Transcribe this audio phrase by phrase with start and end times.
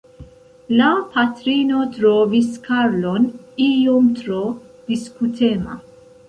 [0.77, 0.85] La
[1.17, 3.27] patrino trovis Karlon
[3.67, 4.41] iom tro
[4.91, 5.79] diskutema.